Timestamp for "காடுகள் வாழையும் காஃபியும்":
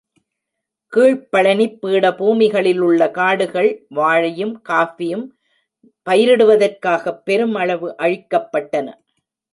3.11-5.25